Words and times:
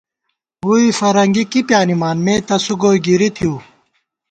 ووئی 0.65 0.89
فرنگی 0.99 1.43
کی 1.51 1.61
پیانِمان 1.69 2.17
مےتسُو 2.25 2.73
گوئی 2.81 2.99
گِری 3.05 3.29
تھِؤ 3.35 3.53